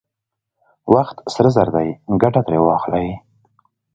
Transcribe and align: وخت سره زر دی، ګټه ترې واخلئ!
وخت 0.93 1.17
سره 1.35 1.49
زر 1.55 1.67
دی، 1.75 1.89
ګټه 2.21 2.41
ترې 2.45 2.59
واخلئ! 2.61 3.07